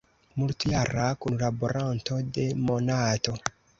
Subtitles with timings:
[0.43, 3.37] Multjara kunlaboranto de "Monato".